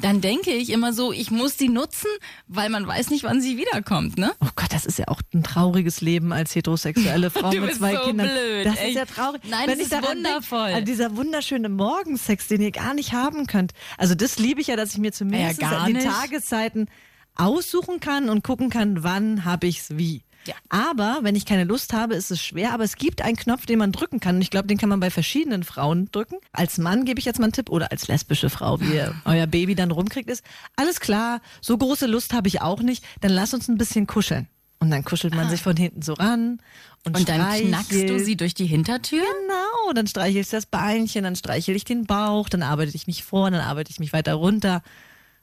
[0.00, 2.08] dann denke ich immer so, ich muss die nutzen,
[2.48, 4.32] weil man weiß nicht, wann sie wiederkommt, ne?
[4.40, 8.00] Oh Gott, das ist ja auch ein trauriges Leben als heterosexuelle Frau mit zwei so
[8.02, 8.28] Kindern.
[8.28, 8.90] blöd, das ey.
[8.90, 9.42] ist ja traurig.
[9.48, 10.72] Nein, Wenn das ist wundervoll.
[10.72, 13.72] an dieser wunderschöne Morgensex, den ihr gar nicht haben könnt.
[13.98, 16.06] Also das liebe ich ja, dass ich mir zumindest Ja, die nicht.
[16.06, 16.88] Tageszeiten
[17.34, 20.22] aussuchen kann und gucken kann, wann habe ich's wie.
[20.46, 20.54] Ja.
[20.68, 22.72] Aber wenn ich keine Lust habe, ist es schwer.
[22.72, 24.36] Aber es gibt einen Knopf, den man drücken kann.
[24.36, 26.36] Und ich glaube, den kann man bei verschiedenen Frauen drücken.
[26.52, 29.46] Als Mann gebe ich jetzt mal einen Tipp oder als lesbische Frau, wie ihr euer
[29.46, 30.42] Baby dann rumkriegt, ist
[30.76, 31.40] alles klar.
[31.60, 33.04] So große Lust habe ich auch nicht.
[33.20, 34.48] Dann lass uns ein bisschen kuscheln.
[34.80, 36.60] Und dann kuschelt man sich von hinten so ran
[37.04, 37.16] und.
[37.16, 39.20] Und dann knackst du sie durch die Hintertür?
[39.20, 43.24] Genau, dann streichel ich das Beinchen, dann streichel ich den Bauch, dann arbeite ich mich
[43.24, 44.82] vor, dann arbeite ich mich weiter runter.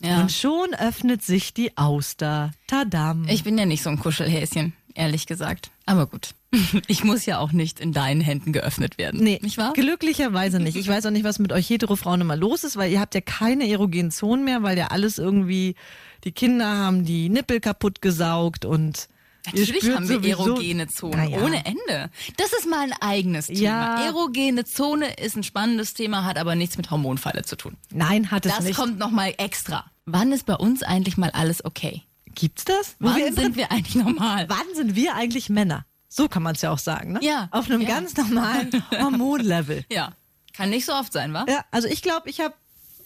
[0.02, 0.22] Ja.
[0.22, 2.52] Und schon öffnet sich die Auster.
[2.68, 3.28] Tadam.
[3.28, 5.72] Ich bin ja nicht so ein Kuschelhäschen, ehrlich gesagt.
[5.86, 6.34] Aber gut.
[6.88, 9.22] Ich muss ja auch nicht in deinen Händen geöffnet werden.
[9.24, 9.74] Nee, Nicht wahr?
[9.74, 10.78] glücklicherweise nicht.
[10.78, 13.22] Ich weiß auch nicht, was mit euch Hetero-Frauen immer los ist, weil ihr habt ja
[13.22, 15.76] keine erogenen Zonen mehr, weil ja alles irgendwie,
[16.24, 19.10] die Kinder haben die Nippel kaputt gesaugt und
[19.46, 21.40] Natürlich haben wir erogene Zonen, ja.
[21.42, 22.10] ohne Ende.
[22.38, 23.60] Das ist mal ein eigenes Thema.
[23.62, 24.06] Ja.
[24.06, 27.78] Erogene Zone ist ein spannendes Thema, hat aber nichts mit Hormonfalle zu tun.
[27.92, 28.76] Nein, hat es Das nicht.
[28.78, 29.86] kommt nochmal extra.
[30.06, 32.04] Wann ist bei uns eigentlich mal alles okay?
[32.36, 32.96] Gibt's das?
[33.00, 34.46] Wann wir sind wir eigentlich normal?
[34.50, 35.86] Wann sind wir eigentlich Männer?
[36.10, 37.20] So kann man es ja auch sagen, ne?
[37.22, 37.48] Ja.
[37.52, 37.88] Auf einem Ja.
[37.90, 39.86] ganz normalen Hormonlevel.
[39.92, 40.12] Ja,
[40.54, 41.46] kann nicht so oft sein, wa?
[41.48, 42.54] Ja, also ich glaube, ich habe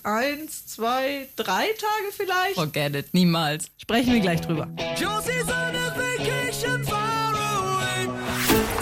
[0.04, 2.56] eins, zwei, drei Tage vielleicht.
[2.56, 3.66] Forget it, niemals.
[3.78, 4.68] Sprechen wir gleich drüber.
[4.96, 8.08] Josie's on a vacation far away.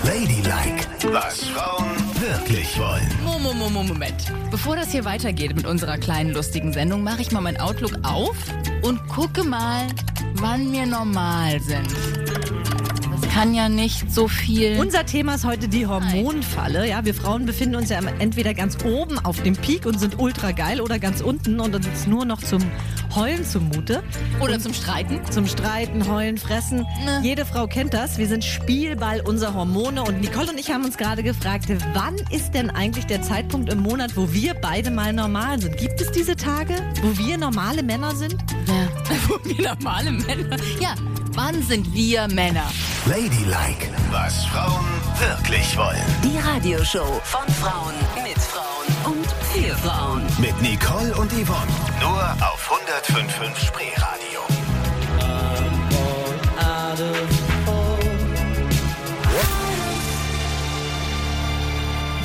[0.03, 1.87] Ladylike, was Frauen
[2.19, 3.07] wirklich wollen.
[3.23, 4.31] Mo- Mo- Mo- Moment.
[4.51, 8.35] Bevor das hier weitergeht mit unserer kleinen lustigen Sendung, mache ich mal mein Outlook auf
[8.83, 9.87] und gucke mal,
[10.35, 11.87] wann wir normal sind.
[13.33, 14.77] Kann ja nicht so viel.
[14.77, 16.87] Unser Thema ist heute die Hormonfalle.
[16.89, 20.51] Ja, wir Frauen befinden uns ja entweder ganz oben auf dem Peak und sind ultra
[20.51, 22.61] geil oder ganz unten und uns ist nur noch zum
[23.15, 24.03] Heulen zumute.
[24.41, 25.21] Oder zum Streiten.
[25.31, 26.79] Zum Streiten, Heulen, Fressen.
[27.05, 27.21] Ne.
[27.23, 28.17] Jede Frau kennt das.
[28.17, 30.03] Wir sind Spielball unserer Hormone.
[30.03, 33.79] Und Nicole und ich haben uns gerade gefragt, wann ist denn eigentlich der Zeitpunkt im
[33.79, 35.77] Monat, wo wir beide mal normal sind?
[35.77, 38.35] Gibt es diese Tage, wo wir normale Männer sind?
[38.67, 38.87] Ja.
[39.27, 40.57] Wo wir normale Männer.
[40.79, 40.95] Ja,
[41.35, 42.69] wann sind wir Männer?
[43.05, 44.85] Ladylike, was Frauen
[45.17, 46.03] wirklich wollen.
[46.23, 50.23] Die Radioshow von Frauen mit Frauen und für Frauen.
[50.39, 51.71] Mit Nicole und Yvonne.
[51.99, 52.71] Nur auf
[53.05, 54.21] 105.5 Spreeradio.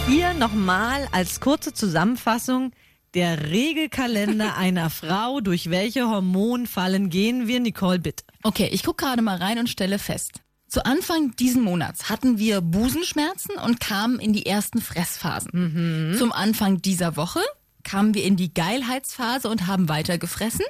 [0.06, 2.72] Hier nochmal als kurze Zusammenfassung
[3.16, 5.40] der Regelkalender einer Frau.
[5.40, 7.60] Durch welche Hormonfallen gehen wir?
[7.60, 8.22] Nicole, bitte.
[8.42, 10.42] Okay, ich gucke gerade mal rein und stelle fest.
[10.68, 16.14] Zu Anfang diesen Monats hatten wir Busenschmerzen und kamen in die ersten Fressphasen.
[16.18, 17.40] Zum Anfang dieser Woche
[17.84, 20.66] kamen wir in die Geilheitsphase und haben weiter gefressen.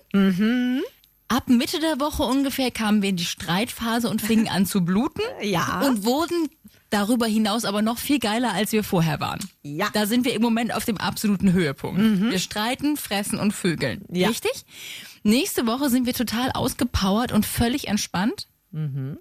[1.28, 5.22] Ab Mitte der Woche ungefähr kamen wir in die Streitphase und fingen an zu bluten.
[5.42, 5.80] Ja.
[5.80, 6.48] Und wurden
[6.90, 9.40] darüber hinaus aber noch viel geiler, als wir vorher waren.
[9.62, 9.88] Ja.
[9.92, 12.00] Da sind wir im Moment auf dem absoluten Höhepunkt.
[12.00, 14.04] Wir streiten, fressen und vögeln.
[14.10, 14.28] Ja.
[14.28, 14.64] Richtig?
[15.22, 18.48] Nächste Woche sind wir total ausgepowert und völlig entspannt.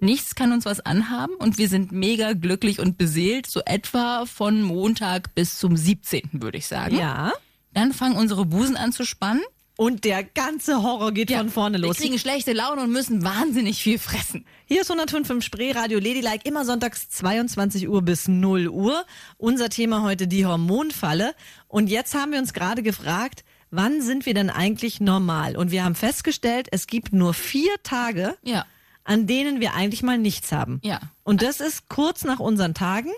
[0.00, 4.60] Nichts kann uns was anhaben und wir sind mega glücklich und beseelt, so etwa von
[4.62, 6.28] Montag bis zum 17.
[6.32, 6.98] würde ich sagen.
[6.98, 7.32] Ja.
[7.72, 9.42] Dann fangen unsere Busen an zu spannen.
[9.78, 11.98] Und der ganze Horror geht von vorne los.
[11.98, 14.46] Wir kriegen schlechte Laune und müssen wahnsinnig viel fressen.
[14.64, 19.04] Hier ist 105 Spree Radio Ladylike, immer sonntags 22 Uhr bis 0 Uhr.
[19.36, 21.34] Unser Thema heute die Hormonfalle.
[21.68, 25.56] Und jetzt haben wir uns gerade gefragt, wann sind wir denn eigentlich normal?
[25.56, 28.64] Und wir haben festgestellt, es gibt nur vier Tage, Ja.
[29.04, 30.80] an denen wir eigentlich mal nichts haben.
[30.84, 31.00] Ja.
[31.22, 33.10] Und das ist kurz nach unseren Tagen.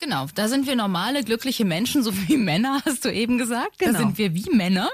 [0.00, 3.78] Genau, da sind wir normale, glückliche Menschen, so wie Männer, hast du eben gesagt.
[3.78, 3.92] Genau.
[3.92, 4.88] Da sind wir wie Männer.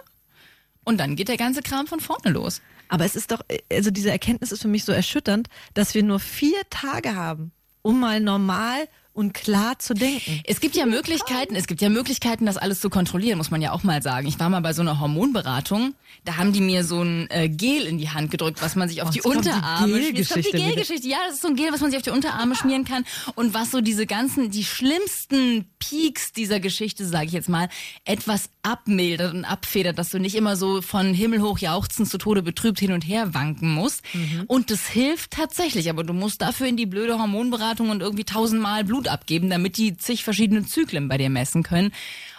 [0.85, 2.61] Und dann geht der ganze Kram von vorne los.
[2.88, 3.40] Aber es ist doch,
[3.73, 7.99] also diese Erkenntnis ist für mich so erschütternd, dass wir nur vier Tage haben, um
[7.99, 10.42] mal normal und klar zu denken.
[10.44, 13.70] Es gibt ja Möglichkeiten, es gibt ja Möglichkeiten, das alles zu kontrollieren, muss man ja
[13.70, 14.27] auch mal sagen.
[14.27, 15.94] Ich war mal bei so einer Hormonberatung,
[16.25, 19.03] da haben die mir so ein äh, Gel in die Hand gedrückt, was man sich
[19.03, 20.18] auf Oh, die Unterarme schmiert.
[20.18, 20.51] Jetzt kommt die.
[20.51, 21.07] Gelgeschichte.
[21.07, 23.05] Ja, das ist so ein Gel, was man sich auf die Unterarme schmieren kann
[23.37, 27.68] und was so diese ganzen, die schlimmsten Peaks dieser Geschichte, sage ich jetzt mal,
[28.05, 32.42] etwas abmildert und abfedert, dass du nicht immer so von Himmel hoch jauchzend zu Tode
[32.42, 34.03] betrübt hin und her wanken musst.
[34.14, 34.44] Mhm.
[34.46, 38.85] Und das hilft tatsächlich, aber du musst dafür in die blöde Hormonberatung und irgendwie tausendmal
[38.85, 41.92] Blut abgeben, damit die zig verschiedene Zyklen bei dir messen können.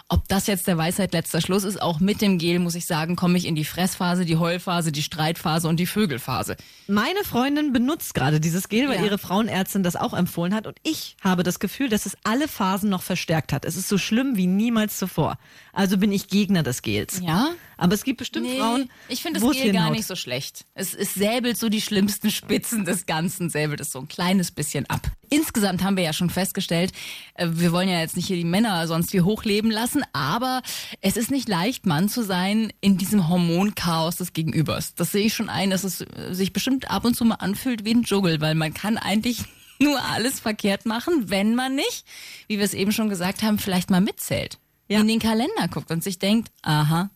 [0.07, 3.15] Ob das jetzt der Weisheit letzter Schluss ist, auch mit dem Gel, muss ich sagen,
[3.15, 6.57] komme ich in die Fressphase, die Heulphase, die Streitphase und die Vögelphase.
[6.87, 9.05] Meine Freundin benutzt gerade dieses Gel, weil Ja.
[9.05, 10.67] ihre Frauenärztin das auch empfohlen hat.
[10.67, 13.65] Und ich habe das Gefühl, dass es alle Phasen noch verstärkt hat.
[13.65, 15.39] Es ist so schlimm wie niemals zuvor.
[15.73, 17.19] Also bin ich Gegner des Gels.
[17.23, 17.49] Ja?
[17.77, 20.65] Aber es gibt bestimmt Frauen, ich finde das Gel gar nicht so schlecht.
[20.75, 24.85] Es, es säbelt so die schlimmsten Spitzen des Ganzen, säbelt es so ein kleines bisschen
[24.89, 25.09] ab.
[25.29, 26.93] Insgesamt haben wir ja schon festgestellt,
[27.33, 30.61] äh, wir wollen ja jetzt nicht hier die Männer sonst wie hochleben lassen, aber
[31.01, 34.95] es ist nicht leicht, Mann zu sein in diesem Hormonchaos des Gegenübers.
[34.95, 37.85] Das sehe ich schon ein, dass es äh, sich bestimmt ab und zu mal anfühlt
[37.85, 39.43] wie ein Dschungel, weil man kann eigentlich
[39.79, 42.05] nur alles verkehrt machen, wenn man nicht,
[42.47, 44.59] wie wir es eben schon gesagt haben, vielleicht mal mitzählt.
[44.87, 44.99] Ja.
[44.99, 47.09] In den Kalender guckt und sich denkt, aha,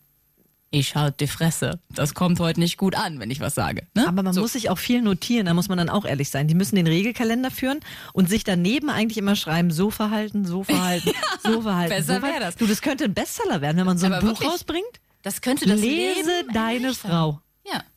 [0.70, 1.80] ich halt die Fresse.
[1.90, 3.86] Das kommt heute nicht gut an, wenn ich was sage.
[3.94, 4.06] Ne?
[4.06, 4.40] Aber man so.
[4.40, 6.46] muss sich auch viel notieren, da muss man dann auch ehrlich sein.
[6.48, 7.80] Die müssen den Regelkalender führen
[8.12, 11.10] und sich daneben eigentlich immer schreiben, so verhalten, so verhalten,
[11.42, 11.90] so verhalten.
[11.90, 12.40] besser so verhalten.
[12.40, 12.56] wär das.
[12.56, 14.48] Du, das könnte ein Bestseller werden, wenn man so ein Aber Buch wirklich.
[14.50, 15.00] rausbringt.
[15.22, 16.94] das könnte das Lese Leben deine.
[16.94, 17.40] Frau.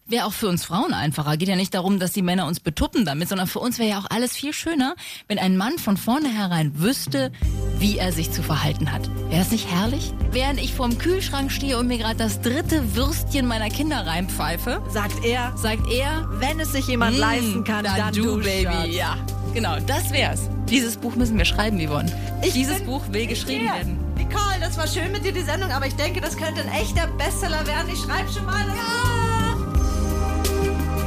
[0.05, 1.37] Wäre auch für uns Frauen einfacher.
[1.37, 3.99] Geht ja nicht darum, dass die Männer uns betuppen damit, sondern für uns wäre ja
[3.99, 4.95] auch alles viel schöner,
[5.29, 7.31] wenn ein Mann von vornherein wüsste,
[7.79, 9.09] wie er sich zu verhalten hat.
[9.29, 10.11] Wäre das nicht herrlich?
[10.31, 15.23] Während ich vorm Kühlschrank stehe und mir gerade das dritte Würstchen meiner Kinder reinpfeife, Sagt
[15.23, 18.63] er, sagt er, wenn es sich jemand "Mm, leisten kann, dann, du, du, Baby.
[18.73, 18.87] Schatz.
[18.93, 19.17] Ja,
[19.53, 20.49] genau, das wär's.
[20.69, 22.11] Dieses Buch müssen wir schreiben, Yvonne.
[22.41, 23.97] Ich Dieses bin- Buch will geschrieben werden.
[24.17, 27.07] Nicole, das war schön mit dir, die Sendung, aber ich denke, das könnte ein echter
[27.07, 27.89] Bestseller werden.
[27.91, 28.59] Ich schreibe schon mal.
[28.67, 29.22] Ja.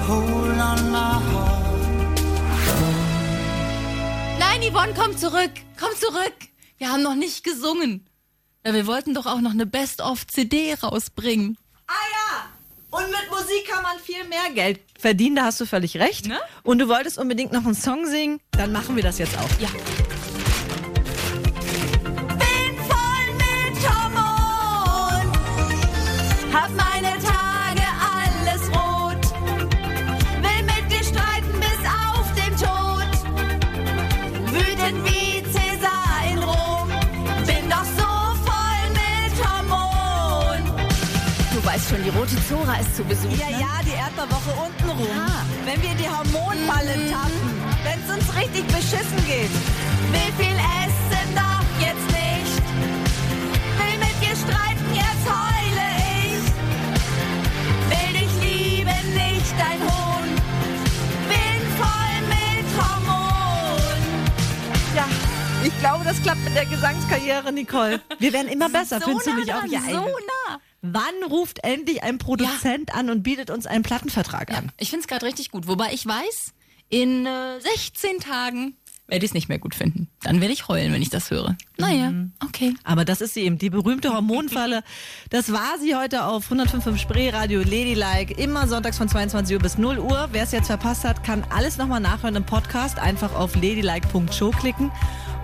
[0.06, 1.56] Hold on my heart.
[4.38, 5.50] Nein, Yvonne, komm zurück.
[5.78, 6.34] Komm zurück.
[6.78, 8.06] Wir haben noch nicht gesungen.
[8.64, 11.56] Ja, wir wollten doch auch noch eine Best-of-CD rausbringen.
[11.86, 12.98] Ah ja!
[12.98, 16.26] Und mit Musik kann man viel mehr Geld verdienen, da hast du völlig recht.
[16.26, 16.38] Ne?
[16.62, 19.60] Und du wolltest unbedingt noch einen Song singen, dann machen wir das jetzt auch.
[19.60, 19.68] Ja.
[42.06, 43.32] Die rote Zora ist zu Besuch.
[43.32, 43.60] Ja, ne?
[43.60, 45.08] ja, die Erdbeerwoche untenrum.
[45.10, 45.44] Ja.
[45.64, 47.50] Wenn wir die Hormonfalle tappen,
[47.82, 49.50] wenn es uns richtig beschissen geht.
[50.14, 52.62] Will viel essen, doch jetzt nicht.
[53.78, 55.86] Will mit dir streiten, jetzt heule
[56.30, 56.46] ich.
[57.90, 60.28] Will dich lieben, nicht dein Hohn.
[61.26, 63.98] Bin voll mit Hormon.
[64.94, 65.06] Ja,
[65.64, 68.00] ich glaube, das klappt mit der Gesangskarriere, Nicole.
[68.20, 69.64] Wir werden immer besser, so findest du nicht auch?
[69.64, 70.35] Ja, so nah.
[70.92, 74.72] Wann ruft endlich ein Produzent an und bietet uns einen Plattenvertrag Ja, an?
[74.78, 75.66] ich finde es gerade richtig gut.
[75.68, 76.52] Wobei ich weiß,
[76.88, 78.76] in äh, 16 Tagen
[79.08, 80.08] werde ich es nicht mehr gut finden.
[80.24, 81.56] Dann werde ich heulen, wenn ich das höre.
[81.78, 82.12] Naja,
[82.44, 82.74] okay.
[82.82, 84.82] Aber das ist sie eben, die berühmte Hormonfalle.
[85.30, 88.34] Das war sie heute auf 105.5 Spree Radio Ladylike.
[88.34, 90.28] Immer sonntags von 22 Uhr bis 0 Uhr.
[90.32, 92.98] Wer es jetzt verpasst hat, kann alles nochmal nachhören im Podcast.
[92.98, 94.90] Einfach auf ladylike.show klicken.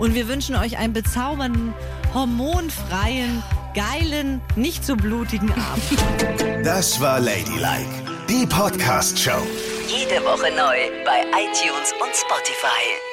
[0.01, 1.73] Und wir wünschen euch einen bezaubernden,
[2.15, 5.83] hormonfreien, geilen, nicht so blutigen Abend.
[6.65, 7.91] Das war Ladylike,
[8.29, 9.43] die Podcast-Show.
[9.89, 13.12] Jede Woche neu bei iTunes und Spotify.